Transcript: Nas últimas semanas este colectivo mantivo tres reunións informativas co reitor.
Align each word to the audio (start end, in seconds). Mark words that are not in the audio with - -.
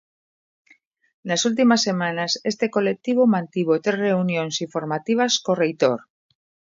Nas 1.27 1.41
últimas 1.49 1.81
semanas 1.87 2.31
este 2.51 2.65
colectivo 2.75 3.23
mantivo 3.33 3.73
tres 3.85 4.01
reunións 4.07 4.55
informativas 4.67 5.31
co 5.43 5.53
reitor. 5.63 5.99